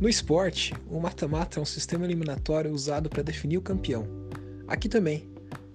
[0.00, 4.06] No esporte, o mata-mata é um sistema eliminatório usado para definir o campeão.
[4.68, 5.28] Aqui também,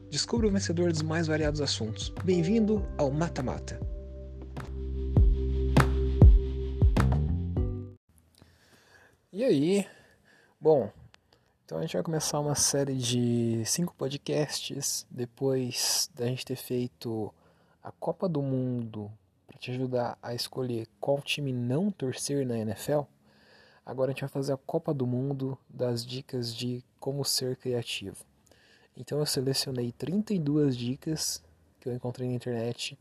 [0.10, 2.08] descubra o vencedor dos mais variados assuntos.
[2.24, 3.82] Bem-vindo ao Mata-Mata.
[9.30, 9.86] E aí?
[10.58, 10.90] Bom,
[11.66, 17.34] então a gente vai começar uma série de cinco podcasts depois da gente ter feito
[17.84, 19.12] a Copa do Mundo
[19.46, 23.02] para te ajudar a escolher qual time não torcer na NFL.
[23.86, 28.26] Agora a gente vai fazer a Copa do Mundo das dicas de como ser criativo.
[28.96, 31.44] Então eu selecionei 32 dicas
[31.80, 32.98] que eu encontrei na internet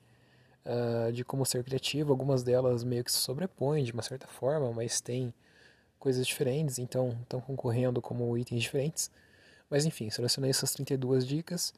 [0.67, 2.11] uh, de como ser criativo.
[2.13, 5.33] Algumas delas meio que se sobrepõem de uma certa forma, mas tem
[5.99, 9.11] coisas diferentes, então estão concorrendo como itens diferentes.
[9.71, 11.73] Mas enfim, selecionei essas 32 dicas.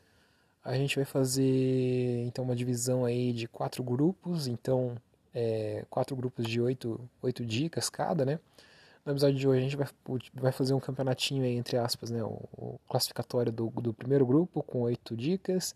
[0.65, 4.97] A gente vai fazer então uma divisão aí de quatro grupos, então
[5.35, 8.39] é, quatro grupos de oito, oito dicas cada, né?
[9.05, 9.89] No episódio de hoje a gente vai,
[10.35, 12.25] vai fazer um campeonatinho aí, entre aspas, né?
[12.25, 15.75] O, o classificatório do, do primeiro grupo com oito dicas.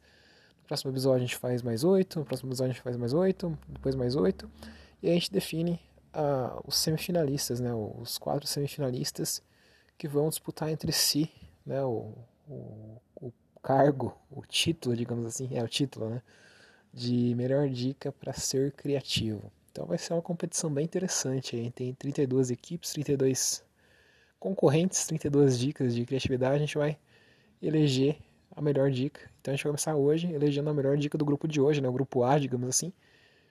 [0.62, 3.12] No próximo episódio a gente faz mais oito, no próximo episódio a gente faz mais
[3.12, 4.50] oito, depois mais oito.
[5.02, 5.80] E a gente define
[6.66, 9.42] os semifinalistas, né, os quatro semifinalistas
[9.96, 11.30] que vão disputar entre si
[11.64, 12.14] né, o,
[12.48, 16.22] o, o cargo, o título, digamos assim, é o título, né,
[16.92, 19.52] de melhor dica para ser criativo.
[19.78, 21.54] Então vai ser uma competição bem interessante.
[21.54, 21.70] Aí.
[21.70, 23.64] Tem 32 equipes, 32
[24.40, 26.56] concorrentes, 32 dicas de criatividade.
[26.56, 26.98] A gente vai
[27.62, 28.18] eleger
[28.56, 29.20] a melhor dica.
[29.40, 31.88] Então a gente vai começar hoje elegendo a melhor dica do grupo de hoje, né,
[31.88, 32.92] o grupo A, digamos assim.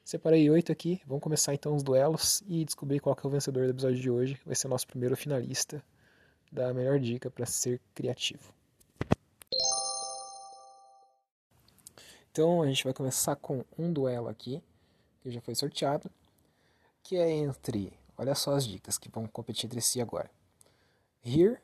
[0.04, 3.70] Separei oito aqui, vamos começar então os duelos e descobrir qual é o vencedor do
[3.70, 4.38] episódio de hoje.
[4.46, 5.82] Vai ser o nosso primeiro finalista
[6.52, 8.54] da melhor dica para ser criativo.
[12.30, 14.62] Então a gente vai começar com um duelo aqui,
[15.28, 16.10] que já foi sorteado,
[17.04, 20.30] que é entre, olha só as dicas que vão competir entre si agora.
[21.22, 21.62] Rir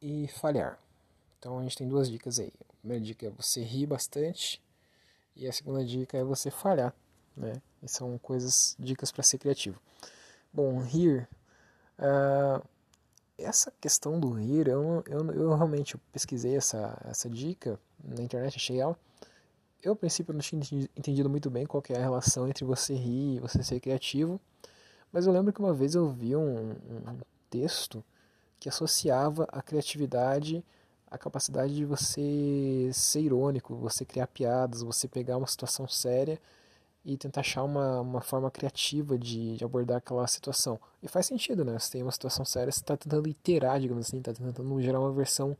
[0.00, 0.78] e falhar.
[1.38, 2.52] Então a gente tem duas dicas aí.
[2.68, 4.62] A primeira dica é você rir bastante
[5.34, 6.94] e a segunda dica é você falhar
[7.36, 7.54] né?
[7.82, 9.80] E são coisas, dicas para ser criativo.
[10.52, 11.28] Bom, rir.
[11.98, 12.64] Uh,
[13.38, 18.80] essa questão do rir, eu, eu, eu realmente pesquisei essa, essa dica na internet, achei
[18.80, 18.96] ela.
[19.82, 20.62] Eu, a princípio, não tinha
[20.96, 24.40] entendido muito bem qual é a relação entre você rir e você ser criativo.
[25.12, 27.18] Mas eu lembro que uma vez eu vi um, um
[27.50, 28.02] texto
[28.60, 30.64] que associava a criatividade
[31.10, 36.40] à capacidade de você ser irônico, você criar piadas, você pegar uma situação séria
[37.04, 40.78] e tentar achar uma, uma forma criativa de, de, abordar aquela situação.
[41.02, 41.76] E faz sentido, né?
[41.76, 45.12] Você tem uma situação séria, você está tentando iterar, digamos assim, está tentando gerar uma
[45.12, 45.56] versão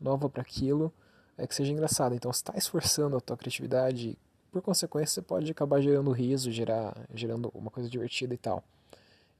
[0.00, 0.92] nova para aquilo
[1.38, 2.14] é que seja engraçado.
[2.14, 4.16] Então, você está esforçando a tua criatividade,
[4.50, 8.64] por consequência, você pode acabar gerando riso, gerar, gerando uma coisa divertida e tal.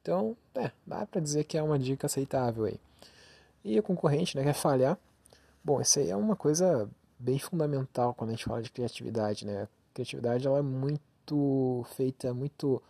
[0.02, 2.78] Então, é, dá para dizer que é uma dica aceitável aí.
[3.64, 4.98] E o concorrente, né, quer falhar.
[5.64, 9.62] Bom, isso aí é uma coisa bem fundamental quando a gente fala de criatividade, né?
[9.62, 12.80] A criatividade ela é muito feita, muito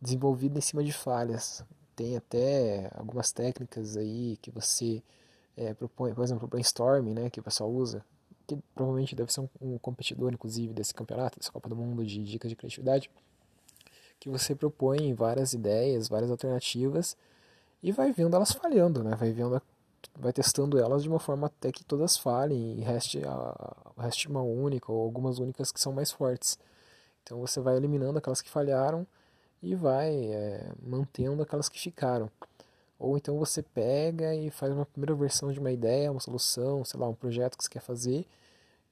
[0.00, 1.64] desenvolvida em cima de falhas.
[1.96, 5.02] Tem até algumas técnicas aí que você
[5.60, 8.02] é, propõe, por exemplo, o brainstorming, né, que o pessoal usa,
[8.46, 12.24] que provavelmente deve ser um, um competidor, inclusive, desse campeonato, dessa Copa do Mundo de
[12.24, 13.10] dicas de criatividade,
[14.18, 17.16] que você propõe várias ideias, várias alternativas
[17.82, 19.14] e vai vendo elas falhando, né?
[19.16, 19.60] Vai vendo,
[20.18, 24.42] vai testando elas de uma forma até que todas falhem e reste, a, reste uma
[24.42, 26.58] única ou algumas únicas que são mais fortes.
[27.22, 29.06] Então você vai eliminando aquelas que falharam
[29.62, 32.30] e vai é, mantendo aquelas que ficaram.
[33.00, 37.00] Ou então você pega e faz uma primeira versão de uma ideia, uma solução, sei
[37.00, 38.26] lá, um projeto que você quer fazer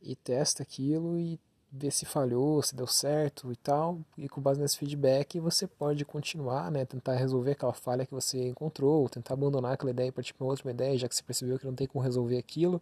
[0.00, 1.38] e testa aquilo e
[1.70, 4.00] vê se falhou, se deu certo e tal.
[4.16, 8.48] E com base nesse feedback você pode continuar, né, tentar resolver aquela falha que você
[8.48, 11.58] encontrou, ou tentar abandonar aquela ideia para tipo uma outra ideia, já que você percebeu
[11.58, 12.80] que não tem como resolver aquilo.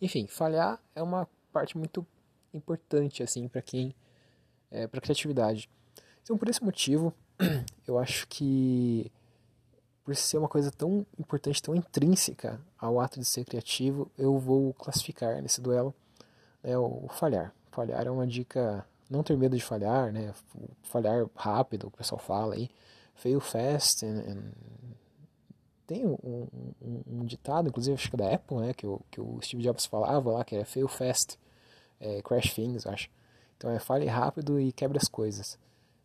[0.00, 2.06] Enfim, falhar é uma parte muito
[2.54, 3.92] importante assim para quem
[4.70, 5.68] é, para criatividade.
[6.22, 7.12] Então, por esse motivo,
[7.84, 9.10] eu acho que
[10.04, 14.74] por ser uma coisa tão importante, tão intrínseca ao ato de ser criativo, eu vou
[14.74, 15.94] classificar nesse duelo
[16.62, 17.54] né, o, falhar.
[17.70, 20.34] Falhar é uma dica, não ter medo de falhar, né,
[20.82, 22.68] falhar rápido, o pessoal fala aí,
[23.14, 24.52] fail fast, and, and...
[25.86, 29.20] tem um, um, um, ditado, inclusive acho que é da Apple, né, que o, que
[29.20, 31.38] o Steve Jobs falava lá, que era fail fast,
[32.00, 33.08] é, crash things, acho.
[33.56, 35.56] Então é fale rápido e quebre as coisas.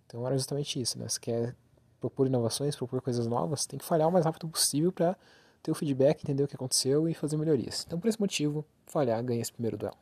[0.05, 1.09] Então era justamente isso, né?
[1.09, 1.55] Você quer
[1.99, 5.17] propor inovações, propor coisas novas, tem que falhar o mais rápido possível para
[5.61, 7.83] ter o feedback, entender o que aconteceu e fazer melhorias.
[7.85, 9.97] Então por esse motivo, falhar ganha esse primeiro duelo.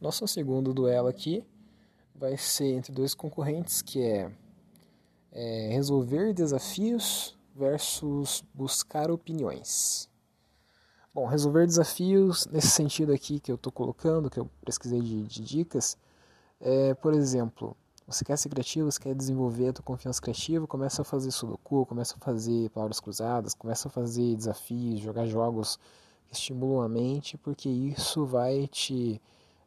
[0.00, 1.44] Nosso segundo duelo aqui
[2.14, 4.32] vai ser entre dois concorrentes, que é,
[5.30, 10.08] é resolver desafios versus buscar opiniões.
[11.14, 15.44] Bom, resolver desafios nesse sentido aqui que eu estou colocando, que eu pesquisei de, de
[15.44, 15.98] dicas,
[16.60, 17.76] é, por exemplo,
[18.06, 21.86] você quer ser criativo, você quer desenvolver a tua confiança criativa, começa a fazer sudoku,
[21.86, 25.78] começa a fazer palavras cruzadas, começa a fazer desafios, jogar jogos
[26.26, 29.20] que estimulam a mente, porque isso vai te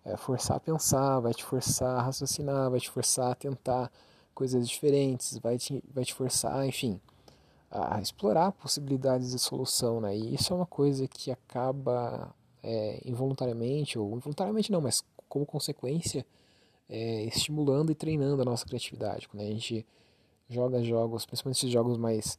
[0.03, 3.91] é, forçar a pensar, vai te forçar a raciocinar, vai te forçar a tentar
[4.33, 6.99] coisas diferentes, vai te, vai te forçar, enfim,
[7.71, 10.15] a explorar possibilidades de solução, né?
[10.15, 16.25] E isso é uma coisa que acaba é, involuntariamente, ou involuntariamente não, mas como consequência,
[16.89, 19.27] é, estimulando e treinando a nossa criatividade.
[19.27, 19.85] Quando a gente
[20.49, 22.37] joga jogos, principalmente esses jogos mais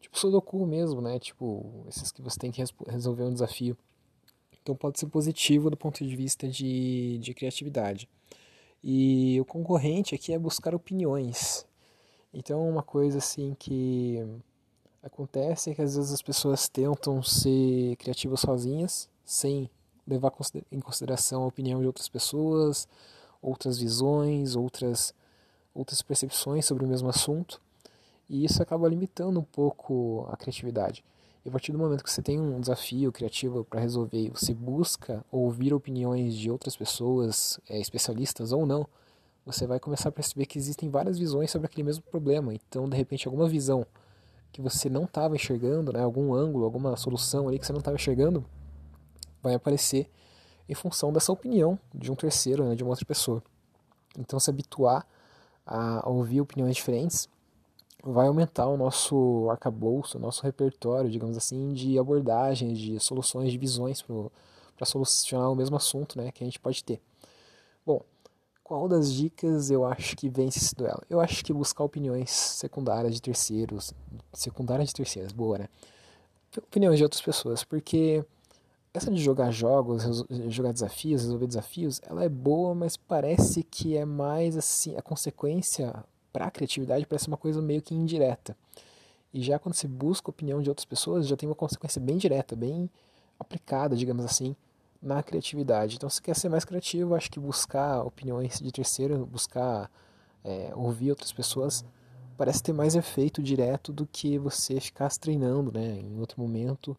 [0.00, 1.18] tipo Sudoku mesmo, né?
[1.18, 3.76] Tipo, esses que você tem que resolver um desafio.
[4.62, 8.08] Então pode ser positivo do ponto de vista de, de criatividade.
[8.82, 11.66] E o concorrente aqui é buscar opiniões.
[12.32, 14.18] Então uma coisa assim que
[15.02, 19.70] acontece é que às vezes as pessoas tentam ser criativas sozinhas, sem
[20.06, 20.32] levar
[20.70, 22.88] em consideração a opinião de outras pessoas,
[23.44, 25.14] outras visões, outras,
[25.74, 27.60] outras percepções sobre o mesmo assunto,
[28.28, 31.04] e isso acaba limitando um pouco a criatividade.
[31.44, 35.22] E a partir do momento que você tem um desafio criativo para resolver você busca
[35.30, 38.86] ouvir opiniões de outras pessoas, é, especialistas ou não,
[39.44, 42.54] você vai começar a perceber que existem várias visões sobre aquele mesmo problema.
[42.54, 43.86] Então, de repente, alguma visão
[44.50, 47.96] que você não estava enxergando, né, algum ângulo, alguma solução ali que você não estava
[47.96, 48.42] enxergando,
[49.42, 50.08] vai aparecer
[50.68, 53.42] em função dessa opinião de um terceiro, né, de uma outra pessoa.
[54.18, 55.06] Então, se habituar
[55.66, 57.28] a ouvir opiniões diferentes
[58.02, 63.58] vai aumentar o nosso arcabouço, o nosso repertório, digamos assim, de abordagens, de soluções, de
[63.58, 64.04] visões
[64.76, 67.00] para solucionar o mesmo assunto né, que a gente pode ter.
[67.84, 68.02] Bom,
[68.62, 71.02] qual das dicas eu acho que vence esse duelo?
[71.08, 73.92] Eu acho que buscar opiniões secundárias de terceiros,
[74.32, 75.68] secundárias de terceiras, boa, né?
[76.56, 78.24] Opiniões de outras pessoas, porque
[78.94, 84.04] essa de jogar jogos, jogar desafios, resolver desafios, ela é boa, mas parece que é
[84.04, 85.92] mais assim, a consequência
[86.32, 88.56] para a criatividade parece uma coisa meio que indireta.
[89.32, 92.16] E já quando você busca a opinião de outras pessoas, já tem uma consequência bem
[92.16, 92.88] direta, bem
[93.38, 94.54] aplicada, digamos assim,
[95.02, 95.96] na criatividade.
[95.96, 99.90] Então, se quer ser mais criativo, acho que buscar opiniões de terceiro, buscar
[100.44, 101.84] é, ouvir outras pessoas,
[102.36, 106.96] parece ter mais efeito direto do que você ficar se treinando, né, em outro momento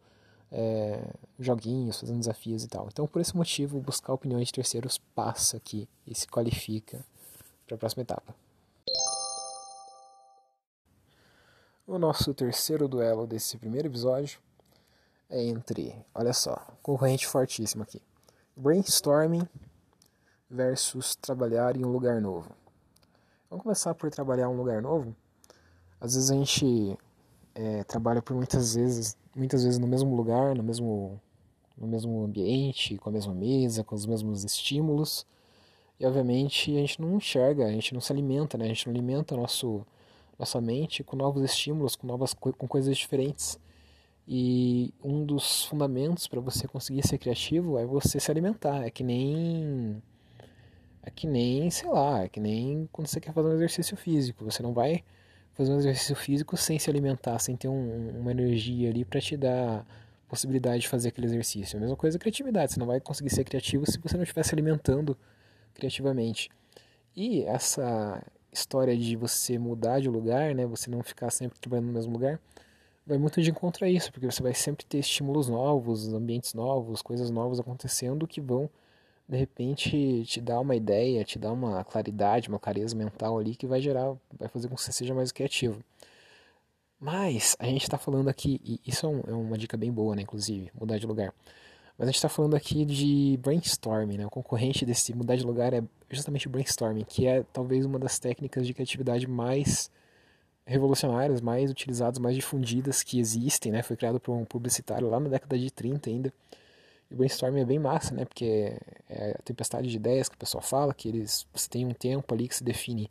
[0.57, 1.01] é,
[1.37, 2.87] joguinhos, fazendo desafios e tal.
[2.87, 7.05] Então, por esse motivo, buscar opiniões de terceiros passa aqui e se qualifica
[7.67, 8.33] para a próxima etapa.
[11.85, 14.39] O nosso terceiro duelo desse primeiro episódio
[15.29, 18.01] é entre, olha só, concorrente fortíssimo aqui.
[18.55, 19.47] Brainstorming
[20.49, 22.49] versus trabalhar em um lugar novo.
[23.49, 25.13] Vamos começar por trabalhar em um lugar novo.
[25.99, 26.97] Às vezes a gente
[27.53, 31.19] é, trabalha por muitas vezes muitas vezes no mesmo lugar, no mesmo,
[31.77, 35.25] no mesmo ambiente, com a mesma mesa, com os mesmos estímulos.
[35.99, 38.65] E obviamente a gente não enxerga, a gente não se alimenta, né?
[38.65, 39.85] A gente não alimenta nosso,
[40.39, 43.59] nossa mente com novos estímulos, com novas com coisas diferentes.
[44.27, 48.83] E um dos fundamentos para você conseguir ser criativo é você se alimentar.
[48.83, 50.01] É que nem
[51.03, 54.43] é que nem, sei lá, é que nem quando você quer fazer um exercício físico,
[54.43, 55.03] você não vai
[55.55, 59.35] fazer um exercício físico sem se alimentar, sem ter um, uma energia ali para te
[59.35, 59.85] dar
[60.27, 61.77] possibilidade de fazer aquele exercício.
[61.77, 64.43] A mesma coisa a criatividade, você não vai conseguir ser criativo se você não estiver
[64.43, 65.17] se alimentando
[65.73, 66.49] criativamente.
[67.15, 68.21] E essa
[68.51, 72.39] história de você mudar de lugar, né, você não ficar sempre trabalhando no mesmo lugar,
[73.05, 77.01] vai muito de encontro a isso, porque você vai sempre ter estímulos novos, ambientes novos,
[77.01, 78.69] coisas novas acontecendo que vão
[79.27, 83.65] de repente te dá uma ideia, te dá uma claridade, uma clareza mental ali que
[83.65, 85.83] vai gerar, vai fazer com que você seja mais criativo.
[86.99, 90.21] Mas a gente está falando aqui, e isso é, é, uma dica bem boa, né,
[90.21, 91.33] inclusive, mudar de lugar.
[91.97, 94.25] Mas a gente está falando aqui de brainstorming, né?
[94.25, 98.19] O concorrente desse mudar de lugar é justamente o brainstorming, que é talvez uma das
[98.19, 99.89] técnicas de criatividade mais
[100.65, 103.81] revolucionárias, mais utilizadas, mais difundidas que existem, né?
[103.81, 106.33] Foi criado por um publicitário lá na década de 30 ainda.
[107.09, 108.25] E brainstorming é bem massa, né?
[108.25, 108.77] Porque
[109.09, 112.33] é a tempestade de ideias que o pessoal fala, que eles você tem um tempo
[112.33, 113.09] ali que se define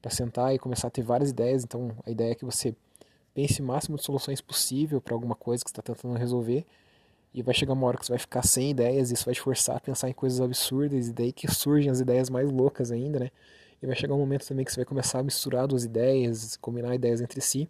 [0.00, 1.64] para sentar e começar a ter várias ideias.
[1.64, 2.74] Então a ideia é que você
[3.34, 6.64] pense o máximo de soluções possível para alguma coisa que você está tentando resolver.
[7.34, 9.42] E vai chegar uma hora que você vai ficar sem ideias, e isso vai te
[9.42, 13.18] forçar a pensar em coisas absurdas, e daí que surgem as ideias mais loucas ainda,
[13.18, 13.30] né?
[13.82, 16.94] E vai chegar um momento também que você vai começar a misturar duas ideias, combinar
[16.94, 17.68] ideias entre si.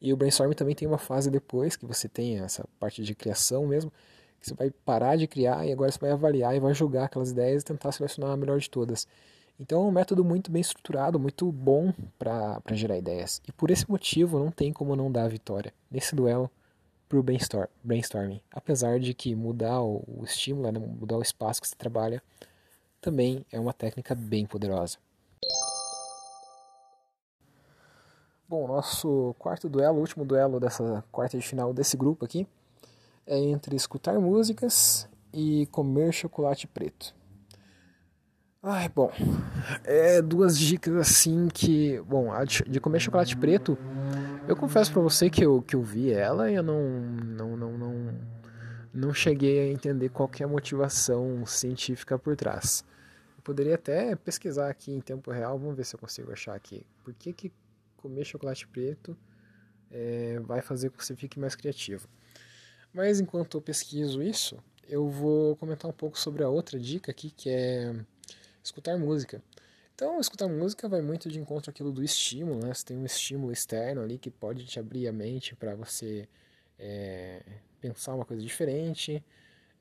[0.00, 3.66] E o brainstorming também tem uma fase depois, que você tem essa parte de criação
[3.66, 3.92] mesmo,
[4.40, 7.30] que você vai parar de criar e agora você vai avaliar e vai julgar aquelas
[7.30, 9.06] ideias e tentar selecionar a melhor de todas.
[9.58, 13.40] Então é um método muito bem estruturado, muito bom para gerar ideias.
[13.48, 16.50] E por esse motivo não tem como não dar a vitória nesse duelo
[17.08, 18.40] para o brainstorming.
[18.52, 22.22] Apesar de que mudar o, o estímulo, né, mudar o espaço que se trabalha,
[23.00, 24.98] também é uma técnica bem poderosa.
[28.48, 32.46] Bom, nosso quarto duelo, último duelo dessa quarta de final desse grupo aqui,
[33.26, 37.14] é entre escutar músicas e comer chocolate preto.
[38.62, 39.12] Ai, bom,
[39.84, 43.78] é duas dicas assim que, bom, a de comer chocolate preto,
[44.48, 47.78] eu confesso para você que eu, que eu vi ela e eu não, não, não,
[47.78, 48.14] não,
[48.92, 52.84] não cheguei a entender qual é a motivação científica por trás.
[53.36, 56.84] Eu poderia até pesquisar aqui em tempo real, vamos ver se eu consigo achar aqui.
[57.04, 57.52] Por que, que
[57.96, 59.16] comer chocolate preto
[59.90, 62.08] é, vai fazer com que você fique mais criativo.
[62.96, 64.56] Mas enquanto eu pesquiso isso,
[64.88, 67.94] eu vou comentar um pouco sobre a outra dica aqui, que é
[68.64, 69.42] escutar música.
[69.94, 72.72] Então, escutar música vai muito de encontro àquilo do estímulo, né?
[72.72, 76.26] Você tem um estímulo externo ali que pode te abrir a mente para você
[76.78, 77.42] é,
[77.82, 79.22] pensar uma coisa diferente.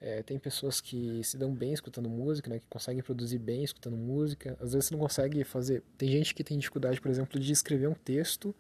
[0.02, 3.96] É, tem pessoas que se dão bem escutando música, né, que conseguem produzir bem escutando
[3.96, 4.58] música.
[4.60, 5.82] Às vezes você não consegue fazer.
[5.98, 8.54] Tem gente que tem dificuldade, por exemplo, de escrever um texto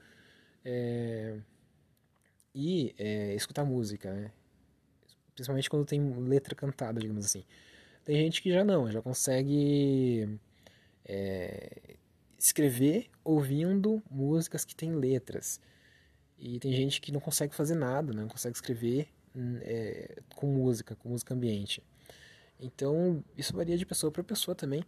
[0.63, 1.39] é,
[2.53, 4.31] e é, escutar música, né?
[5.35, 7.43] Principalmente quando tem letra cantada, digamos assim.
[8.03, 10.39] Tem gente que já não, já consegue
[11.03, 11.97] é,
[12.37, 15.59] escrever ouvindo músicas que têm letras.
[16.37, 18.21] E tem gente que não consegue fazer nada, né?
[18.21, 19.07] não consegue escrever
[19.61, 21.83] é, com música, com música ambiente.
[22.59, 24.83] Então, isso varia de pessoa para pessoa também,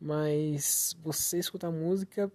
[0.00, 2.30] mas você escutar música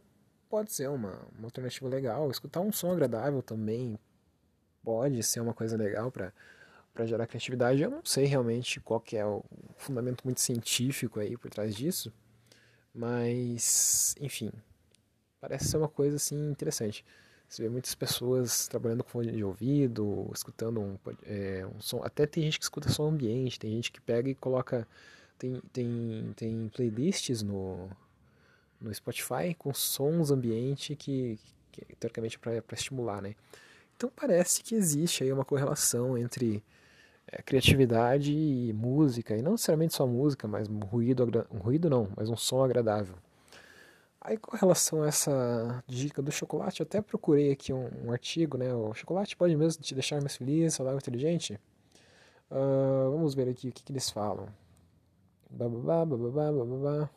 [0.49, 2.29] pode ser uma, uma alternativa legal.
[2.29, 3.97] Escutar um som agradável também
[4.83, 6.33] pode ser uma coisa legal para
[6.97, 7.83] para gerar criatividade.
[7.83, 9.43] Eu não sei realmente qual que é o
[9.77, 12.11] fundamento muito científico aí por trás disso,
[12.91, 14.51] mas enfim,
[15.39, 17.05] parece ser uma coisa assim interessante.
[17.47, 22.01] Você vê muitas pessoas trabalhando com fone de ouvido, escutando um, é, um som.
[22.03, 24.85] Até tem gente que escuta som ambiente, tem gente que pega e coloca.
[25.37, 27.87] Tem, tem, tem playlists no,
[28.81, 31.39] no Spotify com sons ambiente que,
[31.71, 33.35] que teoricamente é para estimular, né?
[33.95, 36.63] Então parece que existe aí uma correlação entre
[37.31, 42.09] é, criatividade e música, e não necessariamente só música, mas um ruído, um ruído não,
[42.15, 43.15] mas um som agradável.
[44.19, 48.57] Aí com relação a essa dica do chocolate, eu até procurei aqui um, um artigo,
[48.57, 48.73] né?
[48.73, 51.59] O chocolate pode mesmo te deixar mais feliz, saudável, inteligente?
[52.51, 54.47] Uh, vamos ver aqui o que, que eles falam.
[55.49, 57.09] Bababá, bababá, bababá.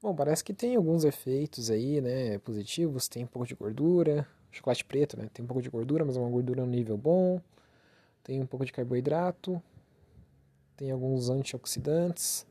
[0.00, 4.84] Bom, parece que tem alguns efeitos aí, né, positivos, tem um pouco de gordura, chocolate
[4.84, 7.40] preto, né, tem um pouco de gordura, mas é uma gordura no nível bom,
[8.28, 9.60] tem um pouco de carboidrato,
[10.76, 12.46] tem alguns antioxidantes,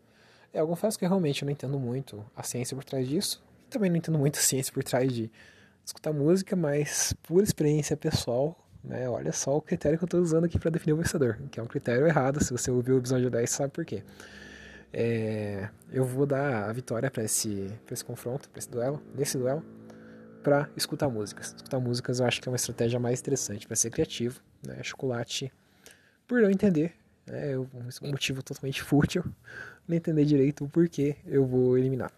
[0.51, 3.43] é, eu confesso que realmente eu não entendo muito a ciência por trás disso.
[3.69, 5.31] Também não entendo muito a ciência por trás de
[5.85, 9.07] escutar música, mas por experiência pessoal, né?
[9.07, 11.63] Olha só o critério que eu estou usando aqui para definir o vencedor, que é
[11.63, 12.43] um critério errado.
[12.43, 14.03] Se você ouviu o episódio 10, sabe por quê.
[14.91, 19.63] É, eu vou dar a vitória para esse, esse confronto, para esse duelo, nesse duelo,
[20.41, 21.53] para escutar músicas.
[21.55, 24.41] Escutar músicas eu acho que é uma estratégia mais interessante para ser criativo.
[24.65, 24.81] Né?
[24.81, 25.51] Chocolate,
[26.27, 26.93] por não entender,
[27.25, 27.53] né?
[27.53, 29.23] é um motivo totalmente fútil,
[29.87, 32.11] não entender direito o porquê eu vou eliminar.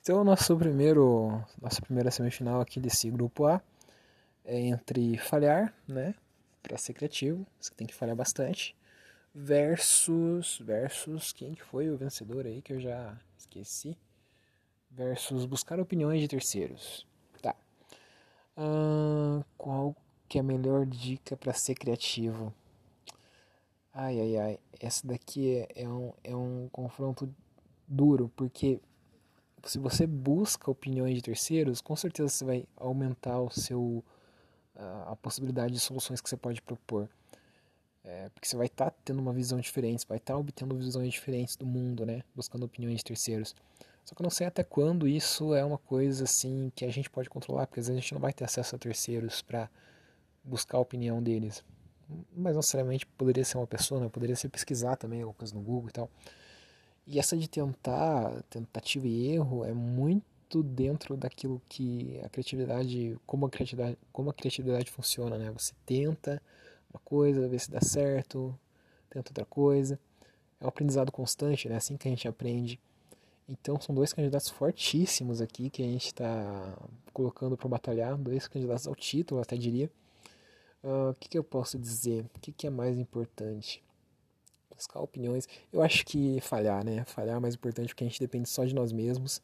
[0.00, 3.60] Então, nosso primeiro, nossa primeira semifinal aqui desse grupo A
[4.44, 6.14] é entre falhar, né,
[6.62, 8.76] para ser criativo, você tem que falhar bastante,
[9.34, 13.98] versus versus quem que foi o vencedor aí que eu já esqueci,
[14.88, 17.04] versus buscar opiniões de terceiros.
[17.42, 17.56] Tá.
[18.56, 19.94] Uh, qual
[20.28, 22.52] que é a melhor dica para ser criativo?
[23.92, 24.58] Ai, ai, ai.
[24.78, 27.32] Essa daqui é, é, um, é um confronto
[27.88, 28.80] duro, porque
[29.64, 34.04] se você busca opiniões de terceiros, com certeza você vai aumentar o seu
[35.06, 37.08] a possibilidade de soluções que você pode propor.
[38.04, 41.12] É, porque você vai estar tá tendo uma visão diferente, vai estar tá obtendo visões
[41.12, 42.22] diferentes do mundo, né?
[42.34, 43.54] Buscando opiniões de terceiros.
[44.04, 47.10] Só que eu não sei até quando isso é uma coisa assim que a gente
[47.10, 49.68] pode controlar, porque às vezes a gente não vai ter acesso a terceiros para
[50.46, 51.64] buscar a opinião deles
[52.08, 54.08] mas não necessariamente poderia ser uma pessoa, né?
[54.08, 56.10] poderia ser pesquisar também alguma coisa no Google e tal.
[57.06, 63.46] E essa de tentar, tentativa e erro, é muito dentro daquilo que a criatividade, como
[63.46, 65.50] a criatividade, como a criatividade funciona, né?
[65.52, 66.42] Você tenta
[66.92, 68.58] uma coisa, vê se dá certo,
[69.08, 69.98] tenta outra coisa.
[70.60, 71.76] É um aprendizado constante, né?
[71.76, 72.80] Assim que a gente aprende.
[73.48, 76.76] Então são dois candidatos fortíssimos aqui que a gente está
[77.12, 79.90] colocando para batalhar, dois candidatos ao título, até diria.
[80.86, 82.24] Ah, o uh, que, que, eu posso dizer?
[82.34, 83.82] O que, que, é mais importante?
[84.76, 85.48] buscar opiniões.
[85.72, 87.04] Eu acho que falhar, né?
[87.06, 89.42] Falhar é mais importante porque a gente depende só de nós mesmos.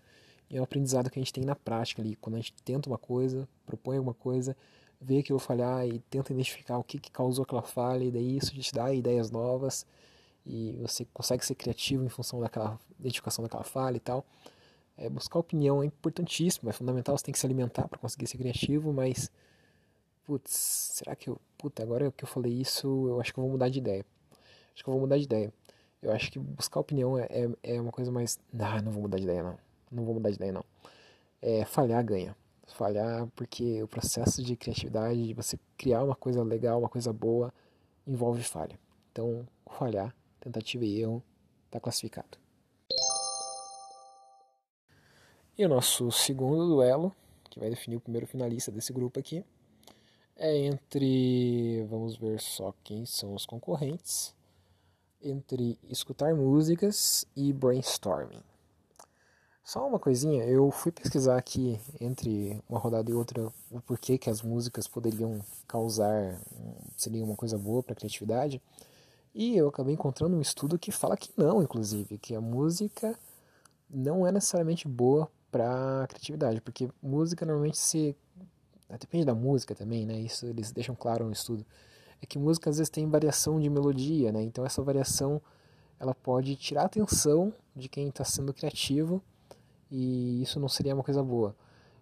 [0.50, 2.14] E é um aprendizado que a gente tem na prática ali.
[2.16, 4.56] Quando a gente tenta uma coisa, propõe alguma coisa,
[5.00, 8.52] vê aquilo falhar e tenta identificar o que, que causou aquela falha, e daí isso
[8.54, 9.86] te dá ideias novas.
[10.44, 14.24] E você consegue ser criativo em função daquela identificação daquela falha e tal.
[14.96, 18.38] É, buscar opinião é importantíssimo, é fundamental, você tem que se alimentar para conseguir ser
[18.38, 19.30] criativo, mas.
[20.32, 20.50] Putz,
[20.94, 21.38] será que eu.
[21.58, 24.02] Puta, agora que eu falei isso, eu acho que eu vou mudar de ideia.
[24.72, 25.52] Acho que eu vou mudar de ideia.
[26.00, 28.40] Eu acho que buscar opinião é, é, é uma coisa mais.
[28.58, 29.58] Ah, não vou mudar de ideia, não.
[29.90, 30.64] Não vou mudar de ideia, não.
[31.42, 32.34] É, falhar ganha.
[32.66, 37.52] Falhar porque o processo de criatividade, de você criar uma coisa legal, uma coisa boa,
[38.06, 38.80] envolve falha.
[39.12, 41.22] Então, falhar, tentativa e erro,
[41.66, 42.38] está classificado.
[45.58, 47.14] E o nosso segundo duelo,
[47.50, 49.44] que vai definir o primeiro finalista desse grupo aqui,
[50.42, 51.86] é entre.
[51.88, 54.34] Vamos ver só quem são os concorrentes.
[55.22, 58.42] Entre escutar músicas e brainstorming.
[59.62, 64.28] Só uma coisinha, eu fui pesquisar aqui entre uma rodada e outra o porquê que
[64.28, 66.36] as músicas poderiam causar,
[66.96, 68.60] seria uma coisa boa para a criatividade.
[69.32, 73.16] E eu acabei encontrando um estudo que fala que não, inclusive, que a música
[73.88, 78.16] não é necessariamente boa para criatividade, porque música normalmente se
[78.98, 80.18] depende da música também, né?
[80.18, 81.64] Isso eles deixam claro no estudo.
[82.20, 84.42] É que música às vezes tem variação de melodia, né?
[84.42, 85.40] Então essa variação
[85.98, 89.22] ela pode tirar a atenção de quem está sendo criativo
[89.90, 91.54] e isso não seria uma coisa boa.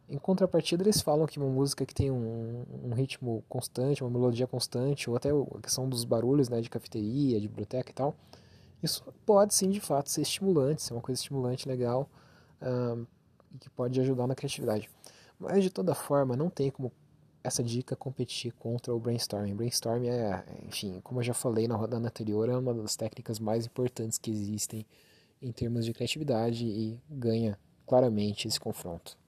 [0.08, 4.46] Em contrapartida, eles falam que uma música que tem um, um, ritmo constante, uma melodia
[4.46, 8.16] constante, ou até a questão dos barulhos né, de cafeteria, de biblioteca e tal,
[8.82, 12.08] isso pode sim de fato ser estimulante, ser uma coisa estimulante, legal,
[13.54, 14.90] e que pode ajudar na criatividade.
[15.40, 16.92] Mas de toda forma, não tem como
[17.42, 19.54] essa dica competir contra o brainstorming.
[19.54, 23.64] Brainstorming é, enfim, como eu já falei na rodada anterior, é uma das técnicas mais
[23.64, 24.86] importantes que existem
[25.40, 29.18] em termos de criatividade e ganha claramente esse confronto.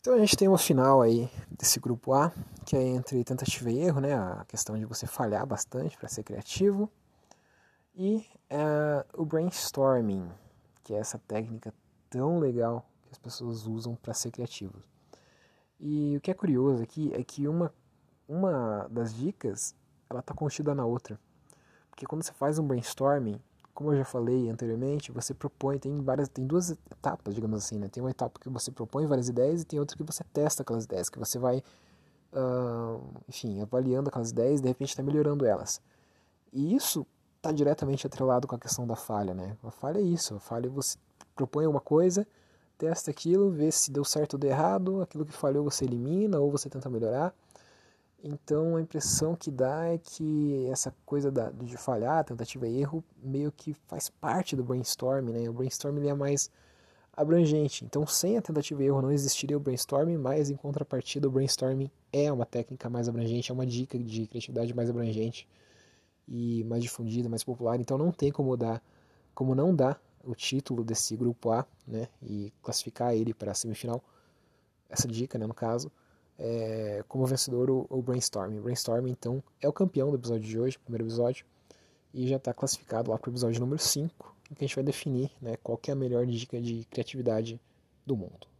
[0.00, 2.32] Então a gente tem uma final aí desse grupo A,
[2.64, 4.14] que é entre tentativa e erro, né?
[4.14, 6.88] A questão de você falhar bastante para ser criativo.
[7.94, 10.28] E é, o brainstorming,
[10.82, 11.74] que é essa técnica
[12.12, 14.84] tão legal que as pessoas usam para ser criativos.
[15.80, 17.72] E o que é curioso aqui é que uma,
[18.28, 19.74] uma das dicas
[20.10, 21.18] ela está contida na outra.
[21.90, 23.40] Porque quando você faz um brainstorming,
[23.74, 27.88] como eu já falei anteriormente, você propõe, tem várias, tem duas etapas, digamos assim, né?
[27.88, 30.84] Tem uma etapa que você propõe várias ideias e tem outra que você testa aquelas
[30.84, 31.62] ideias, que você vai,
[32.34, 35.80] uh, enfim, avaliando aquelas ideias e de repente está melhorando elas.
[36.52, 37.06] E isso
[37.38, 39.56] está diretamente atrelado com a questão da falha, né?
[39.64, 40.98] A falha é isso, a falha é você
[41.34, 42.26] propõe uma coisa,
[42.78, 46.50] testa aquilo, vê se deu certo ou deu errado, aquilo que falhou você elimina ou
[46.50, 47.34] você tenta melhorar.
[48.24, 53.02] Então a impressão que dá é que essa coisa da, de falhar, tentativa e erro,
[53.20, 55.48] meio que faz parte do brainstorming, né?
[55.48, 56.48] O brainstorming é mais
[57.12, 57.84] abrangente.
[57.84, 61.90] Então sem a tentativa e erro não existiria o brainstorming, mas em contrapartida o brainstorming
[62.12, 65.48] é uma técnica mais abrangente, é uma dica de criatividade mais abrangente
[66.28, 67.80] e mais difundida, mais popular.
[67.80, 68.80] Então não tem como dar,
[69.34, 72.08] como não dar o título desse grupo A, né?
[72.22, 74.02] E classificar ele para a semifinal.
[74.88, 75.90] Essa dica, né, no caso
[76.38, 78.58] é, como vencedor o, o Brainstorm.
[78.58, 81.46] O Brainstorm, então, é o campeão do episódio de hoje, primeiro episódio,
[82.12, 84.84] e já está classificado lá para o episódio número 5, em que a gente vai
[84.84, 87.60] definir né, qual é a melhor dica de criatividade
[88.04, 88.51] do mundo.